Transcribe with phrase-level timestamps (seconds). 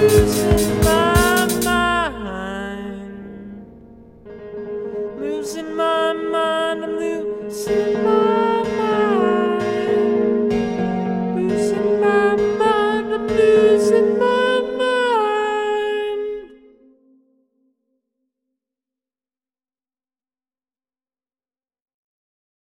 [0.00, 0.89] losing